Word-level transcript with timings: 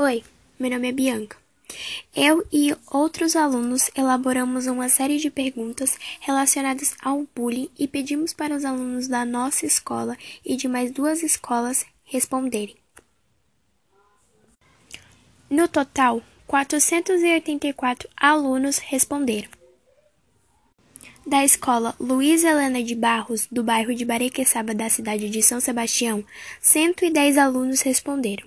Oi, 0.00 0.22
meu 0.60 0.70
nome 0.70 0.90
é 0.90 0.92
Bianca. 0.92 1.36
Eu 2.14 2.46
e 2.52 2.72
outros 2.88 3.34
alunos 3.34 3.90
elaboramos 3.96 4.68
uma 4.68 4.88
série 4.88 5.18
de 5.18 5.28
perguntas 5.28 5.98
relacionadas 6.20 6.94
ao 7.02 7.26
bullying 7.34 7.68
e 7.76 7.88
pedimos 7.88 8.32
para 8.32 8.54
os 8.54 8.64
alunos 8.64 9.08
da 9.08 9.24
nossa 9.24 9.66
escola 9.66 10.16
e 10.44 10.54
de 10.54 10.68
mais 10.68 10.92
duas 10.92 11.24
escolas 11.24 11.84
responderem. 12.04 12.76
No 15.50 15.66
total, 15.66 16.22
484 16.46 18.08
alunos 18.16 18.78
responderam. 18.78 19.50
Da 21.26 21.44
escola 21.44 21.96
Luiz 21.98 22.44
Helena 22.44 22.84
de 22.84 22.94
Barros, 22.94 23.48
do 23.50 23.64
bairro 23.64 23.92
de 23.92 24.04
Barequeçaba, 24.04 24.72
da 24.72 24.88
cidade 24.88 25.28
de 25.28 25.42
São 25.42 25.58
Sebastião, 25.58 26.24
110 26.60 27.36
alunos 27.36 27.80
responderam. 27.80 28.46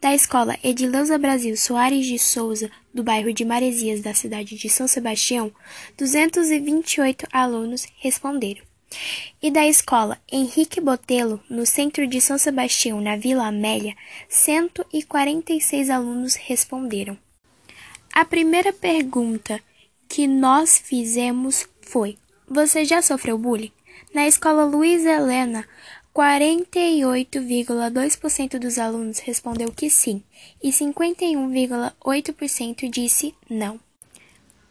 Da 0.00 0.14
escola 0.14 0.58
Edileuza 0.64 1.16
Brasil 1.16 1.56
Soares 1.56 2.06
de 2.06 2.18
Souza, 2.18 2.70
do 2.92 3.04
bairro 3.04 3.32
de 3.32 3.44
Maresias, 3.44 4.00
da 4.00 4.12
cidade 4.12 4.56
de 4.56 4.68
São 4.68 4.88
Sebastião, 4.88 5.52
228 5.96 7.26
alunos 7.32 7.86
responderam. 7.98 8.62
E 9.40 9.50
da 9.50 9.66
escola 9.66 10.18
Henrique 10.30 10.80
Botelo, 10.80 11.40
no 11.48 11.64
centro 11.64 12.06
de 12.06 12.20
São 12.20 12.36
Sebastião, 12.36 13.00
na 13.00 13.16
Vila 13.16 13.46
Amélia, 13.46 13.96
146 14.28 15.88
alunos 15.88 16.34
responderam. 16.34 17.16
A 18.12 18.24
primeira 18.24 18.72
pergunta 18.72 19.60
que 20.08 20.26
nós 20.26 20.76
fizemos 20.78 21.68
foi: 21.82 22.18
Você 22.48 22.84
já 22.84 23.00
sofreu 23.00 23.38
bullying? 23.38 23.72
Na 24.12 24.26
escola 24.26 24.64
Luiz 24.64 25.04
Helena, 25.06 25.64
48,2% 26.14 28.58
dos 28.58 28.78
alunos 28.78 29.18
respondeu 29.20 29.72
que 29.72 29.88
sim 29.88 30.22
e 30.62 30.68
51,8% 30.70 32.90
disse 32.90 33.34
não. 33.48 33.80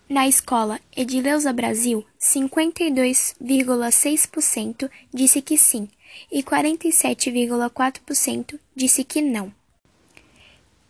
Na 0.10 0.28
escola 0.28 0.80
Edileuza 0.96 1.52
Brasil, 1.54 2.06
52,6% 2.20 4.92
disse 5.14 5.42
que 5.42 5.58
sim 5.58 5.90
e 6.32 6.44
47,4% 6.44 8.60
disse 8.76 9.04
que 9.04 9.22
não. 9.22 9.52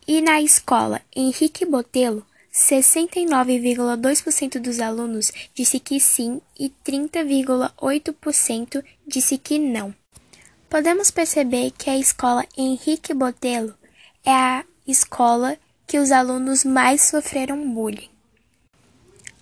E 0.07 0.21
na 0.21 0.41
escola 0.41 1.01
Henrique 1.15 1.65
Botelo, 1.65 2.25
69,2% 2.51 4.59
dos 4.59 4.79
alunos 4.79 5.31
disse 5.53 5.79
que 5.79 5.99
sim 5.99 6.41
e 6.59 6.71
30,8% 6.83 8.83
disse 9.05 9.37
que 9.37 9.59
não. 9.59 9.93
Podemos 10.69 11.09
perceber 11.09 11.71
que 11.71 11.89
a 11.89 11.97
escola 11.97 12.45
Henrique 12.55 13.11
Botelo 13.11 13.73
é 14.23 14.31
a 14.31 14.63
escola 14.85 15.57
que 15.87 15.97
os 15.97 16.11
alunos 16.11 16.63
mais 16.63 17.01
sofreram 17.01 17.73
bullying. 17.73 18.09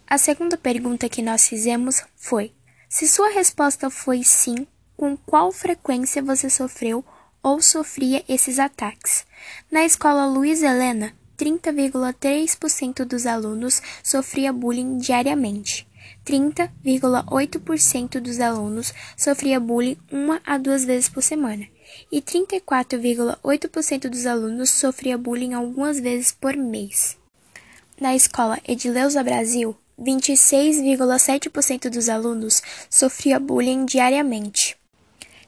A 0.10 0.18
segunda 0.18 0.58
pergunta 0.58 1.10
que 1.10 1.22
nós 1.22 1.46
fizemos 1.46 2.02
foi: 2.16 2.54
se 2.88 3.10
sua 3.10 3.30
resposta 3.30 3.90
foi 3.90 4.24
sim, 4.24 4.66
com 4.96 5.18
qual 5.18 5.52
frequência 5.52 6.24
você 6.24 6.50
sofreu 6.50 7.04
ou 7.44 7.62
sofria 7.62 8.24
esses 8.30 8.58
ataques? 8.58 9.26
Na 9.70 9.84
escola 9.84 10.26
Luiz 10.28 10.64
Helena, 10.64 11.14
30,3% 11.38 13.04
dos 13.04 13.26
alunos 13.26 13.82
sofria 14.02 14.54
bullying 14.54 14.98
diariamente. 14.98 15.87
30,8% 16.26 18.20
dos 18.20 18.40
alunos 18.40 18.94
sofria 19.16 19.60
bullying 19.60 19.98
uma 20.12 20.42
a 20.46 20.58
duas 20.58 20.86
vezes 20.86 21.10
por 21.10 21.24
semana. 21.24 21.68
E 22.12 22.22
34,8% 22.22 24.10
dos 24.10 24.26
alunos 24.26 24.70
sofria 24.70 25.18
bullying 25.18 25.54
algumas 25.54 26.00
vezes 26.00 26.32
por 26.32 26.56
mês. 26.56 27.18
Na 28.00 28.16
escola 28.16 28.60
Edileuza 28.68 29.24
Brasil, 29.24 29.76
26,7% 30.00 31.90
dos 31.90 32.08
alunos 32.08 32.62
sofria 32.90 33.40
bullying 33.40 33.86
diariamente. 33.86 34.77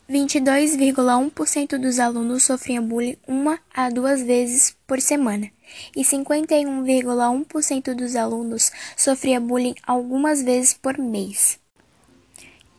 22,1% 0.10 1.78
dos 1.78 2.00
alunos 2.00 2.44
sofriam 2.44 2.84
bullying 2.84 3.16
uma 3.28 3.60
a 3.72 3.92
duas 3.92 4.24
vezes 4.24 4.76
por 4.88 5.00
semana 5.00 5.52
e 5.96 6.02
51,1% 6.02 7.94
dos 7.94 8.16
alunos 8.16 8.72
sofria 8.98 9.40
bullying 9.40 9.76
algumas 9.86 10.42
vezes 10.42 10.74
por 10.74 10.98
mês. 10.98 11.60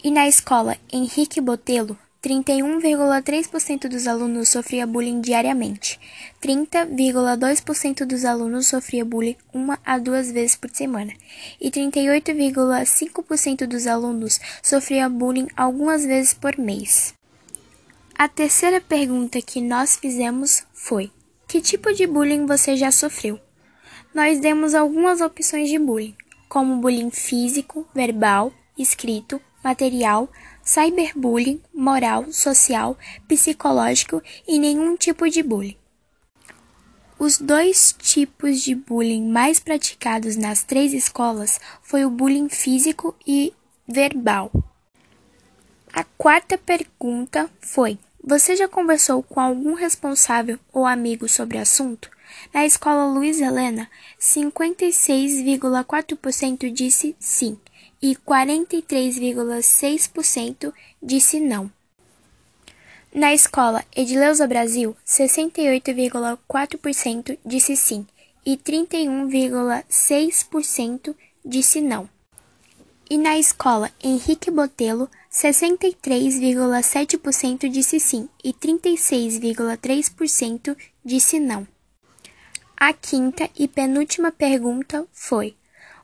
E 0.02 0.10
na 0.10 0.26
escola 0.26 0.76
Henrique 0.92 1.40
Botelo, 1.40 1.96
31,3% 2.20 3.88
dos 3.88 4.08
alunos 4.08 4.48
sofria 4.48 4.84
bullying 4.84 5.20
diariamente, 5.20 6.00
30,2% 6.42 8.04
dos 8.06 8.24
alunos 8.24 8.66
sofria 8.66 9.04
bullying 9.04 9.36
uma 9.54 9.78
a 9.84 9.98
duas 9.98 10.32
vezes 10.32 10.56
por 10.56 10.70
semana, 10.70 11.12
e 11.60 11.70
38,5% 11.70 13.68
dos 13.68 13.86
alunos 13.86 14.40
sofria 14.60 15.08
bullying 15.08 15.46
algumas 15.56 16.04
vezes 16.04 16.34
por 16.34 16.58
mês. 16.58 17.19
A 18.22 18.28
terceira 18.28 18.82
pergunta 18.82 19.40
que 19.40 19.62
nós 19.62 19.96
fizemos 19.96 20.62
foi: 20.74 21.10
Que 21.48 21.58
tipo 21.58 21.90
de 21.90 22.06
bullying 22.06 22.44
você 22.44 22.76
já 22.76 22.92
sofreu? 22.92 23.40
Nós 24.14 24.38
demos 24.38 24.74
algumas 24.74 25.22
opções 25.22 25.70
de 25.70 25.78
bullying, 25.78 26.14
como 26.46 26.82
bullying 26.82 27.10
físico, 27.10 27.88
verbal, 27.94 28.52
escrito, 28.76 29.40
material, 29.64 30.28
cyberbullying, 30.62 31.62
moral, 31.72 32.30
social, 32.30 32.94
psicológico 33.26 34.22
e 34.46 34.58
nenhum 34.58 34.98
tipo 34.98 35.26
de 35.30 35.42
bullying. 35.42 35.78
Os 37.18 37.38
dois 37.38 37.96
tipos 37.98 38.60
de 38.60 38.74
bullying 38.74 39.30
mais 39.30 39.58
praticados 39.58 40.36
nas 40.36 40.62
três 40.62 40.92
escolas 40.92 41.58
foi 41.82 42.04
o 42.04 42.10
bullying 42.10 42.50
físico 42.50 43.16
e 43.26 43.54
verbal. 43.88 44.52
A 45.90 46.04
quarta 46.18 46.58
pergunta 46.58 47.50
foi: 47.62 47.98
você 48.22 48.54
já 48.54 48.68
conversou 48.68 49.22
com 49.22 49.40
algum 49.40 49.72
responsável 49.74 50.58
ou 50.72 50.86
amigo 50.86 51.28
sobre 51.28 51.56
o 51.56 51.60
assunto? 51.60 52.10
Na 52.52 52.66
escola 52.66 53.06
Luiz 53.06 53.40
Helena, 53.40 53.88
56,4% 54.20 56.70
disse 56.72 57.16
sim 57.18 57.58
e 58.02 58.14
43,6% 58.14 60.72
disse 61.02 61.40
não. 61.40 61.72
Na 63.12 63.34
escola 63.34 63.84
Edileuza 63.96 64.46
Brasil, 64.46 64.96
68,4% 65.04 67.36
disse 67.44 67.74
sim 67.74 68.06
e 68.44 68.56
31,6% 68.56 71.16
disse 71.44 71.80
não. 71.80 72.08
E 73.12 73.18
na 73.18 73.36
escola 73.36 73.90
Henrique 74.00 74.52
Botelo, 74.52 75.10
63,7% 75.32 77.68
disse 77.68 77.98
sim 77.98 78.28
e 78.44 78.52
36,3% 78.52 80.76
disse 81.04 81.40
não. 81.40 81.66
A 82.76 82.92
quinta 82.92 83.50
e 83.58 83.66
penúltima 83.66 84.30
pergunta 84.30 85.04
foi: 85.12 85.56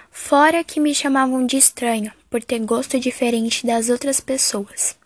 Fora 0.10 0.64
que 0.64 0.80
me 0.80 0.96
chamavam 0.96 1.46
de 1.46 1.58
estranho 1.58 2.12
por 2.34 2.44
ter 2.44 2.58
gosto 2.66 3.00
diferente 3.00 3.64
das 3.64 3.90
outras 3.90 4.20
pessoas. 4.20 4.98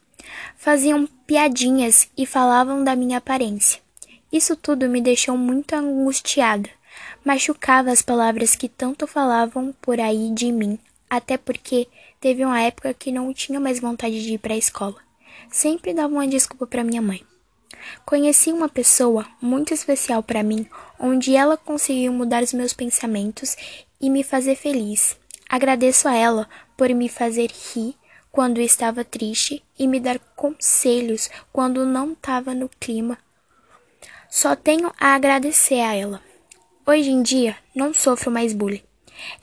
Faziam 0.56 1.06
piadinhas 1.28 2.08
e 2.18 2.26
falavam 2.26 2.86
da 2.86 2.96
minha 2.96 3.18
aparência. 3.18 3.82
Isso 4.32 4.56
tudo 4.56 4.88
me 4.88 5.02
deixou 5.02 5.38
muito 5.38 5.74
angustiada. 5.74 6.70
Machucava 7.26 7.92
as 7.92 8.02
palavras 8.02 8.56
que 8.56 8.70
tanto 8.70 9.06
falavam 9.06 9.76
por 9.82 10.00
aí 10.00 10.32
de 10.34 10.54
mim, 10.54 10.80
até 11.10 11.38
porque 11.38 11.90
teve 12.22 12.46
uma 12.46 12.62
época 12.62 12.94
que 12.94 13.12
não 13.12 13.34
tinha 13.34 13.60
mais 13.60 13.82
vontade 13.82 14.24
de 14.24 14.36
ir 14.36 14.38
para 14.38 14.54
a 14.54 14.58
escola. 14.58 14.96
Sempre 15.52 15.94
dava 15.94 16.14
uma 16.14 16.26
desculpa 16.30 16.66
para 16.66 16.82
minha 16.82 17.02
mãe. 17.02 17.22
Conheci 18.06 18.54
uma 18.54 18.70
pessoa 18.70 19.28
muito 19.42 19.74
especial 19.74 20.24
para 20.24 20.44
mim, 20.44 20.66
onde 20.98 21.36
ela 21.36 21.58
conseguiu 21.58 22.14
mudar 22.14 22.42
os 22.42 22.54
meus 22.54 22.72
pensamentos 22.72 23.58
e 24.00 24.10
me 24.10 24.24
fazer 24.24 24.56
feliz. 24.56 25.18
Agradeço 25.50 26.08
a 26.08 26.16
ela 26.16 26.50
por 26.76 26.90
me 26.90 27.08
fazer 27.08 27.50
rir 27.52 27.96
quando 28.32 28.60
estava 28.60 29.04
triste 29.04 29.64
e 29.80 29.88
me 29.88 30.00
dar 30.00 30.20
conselhos 30.36 31.30
quando 31.52 31.86
não 31.86 32.12
estava 32.12 32.54
no 32.54 32.70
clima. 32.70 33.18
Só 34.30 34.56
tenho 34.56 34.92
a 35.00 35.16
agradecer 35.16 35.80
a 35.80 35.96
ela. 35.96 36.22
Hoje 36.86 37.10
em 37.10 37.22
dia 37.22 37.56
não 37.74 37.94
sofro 37.94 38.30
mais 38.30 38.54
bullying. 38.54 38.84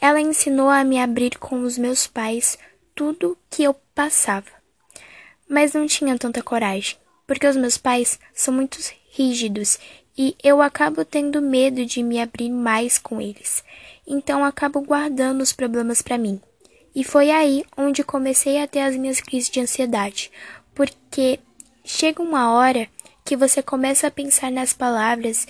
Ela 0.00 0.20
ensinou 0.20 0.68
a 0.68 0.84
me 0.84 1.00
abrir 1.00 1.38
com 1.38 1.62
os 1.62 1.76
meus 1.76 2.06
pais 2.06 2.58
tudo 2.94 3.36
que 3.50 3.64
eu 3.64 3.74
passava. 3.94 4.50
Mas 5.48 5.72
não 5.72 5.86
tinha 5.86 6.16
tanta 6.18 6.42
coragem, 6.42 6.96
porque 7.26 7.46
os 7.46 7.56
meus 7.56 7.76
pais 7.76 8.18
são 8.32 8.54
muito 8.54 8.78
rígidos 9.10 9.78
e 10.16 10.37
eu 10.43 10.62
acabo 10.62 11.05
tendo 11.05 11.43
medo 11.43 11.84
de 11.84 12.02
me 12.02 12.20
abrir 12.20 12.50
mais 12.50 12.99
com 12.99 13.20
eles 13.20 13.64
então 14.06 14.44
acabo 14.44 14.81
guardando 14.81 15.40
os 15.40 15.52
problemas 15.52 16.02
para 16.02 16.19
mim. 16.19 16.40
E 16.94 17.02
foi 17.02 17.31
aí 17.31 17.64
onde 17.76 18.05
comecei 18.05 18.62
a 18.62 18.66
ter 18.66 18.81
as 18.81 18.96
minhas 18.96 19.20
crises 19.20 19.50
de 19.50 19.61
ansiedade, 19.61 20.31
porque 20.75 21.40
chega 21.84 22.22
uma 22.22 22.52
hora 22.52 22.88
que 23.25 23.37
você 23.37 23.62
começa 23.62 24.06
a 24.06 24.11
pensar 24.11 24.50
nas 24.50 24.72
palavras 24.72 25.46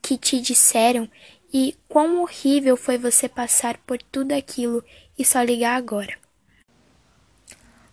que 0.00 0.16
te 0.16 0.40
disseram 0.40 1.08
e 1.52 1.76
quão 1.88 2.20
horrível 2.22 2.76
foi 2.76 2.98
você 2.98 3.28
passar 3.28 3.78
por 3.78 4.00
tudo 4.02 4.32
aquilo 4.32 4.84
e 5.18 5.24
só 5.24 5.42
ligar 5.42 5.76
agora. 5.76 6.16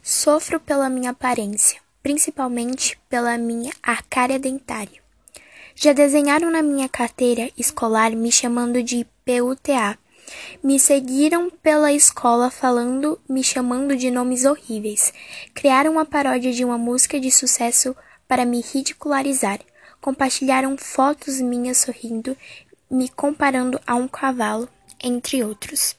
Sofro 0.01 0.59
pela 0.59 0.89
minha 0.89 1.11
aparência, 1.11 1.79
principalmente 2.03 2.99
pela 3.07 3.37
minha 3.37 3.71
arcária 3.81 4.37
dentária. 4.37 5.00
Já 5.75 5.93
desenharam 5.93 6.51
na 6.51 6.61
minha 6.61 6.89
carteira 6.89 7.49
escolar 7.57 8.11
me 8.11 8.31
chamando 8.31 8.83
de 8.83 9.05
PUTA. 9.25 9.97
Me 10.63 10.79
seguiram 10.79 11.49
pela 11.49 11.91
escola 11.91 12.49
falando, 12.49 13.19
me 13.27 13.43
chamando 13.43 13.95
de 13.95 14.11
nomes 14.11 14.45
horríveis. 14.45 15.13
Criaram 15.53 15.93
uma 15.93 16.05
paródia 16.05 16.51
de 16.51 16.63
uma 16.63 16.77
música 16.77 17.19
de 17.19 17.31
sucesso 17.31 17.95
para 18.27 18.45
me 18.45 18.61
ridicularizar. 18.61 19.59
Compartilharam 19.99 20.77
fotos 20.77 21.39
minhas 21.41 21.77
sorrindo, 21.77 22.35
me 22.89 23.09
comparando 23.09 23.79
a 23.85 23.95
um 23.95 24.07
cavalo, 24.07 24.67
entre 25.01 25.43
outros. 25.43 25.95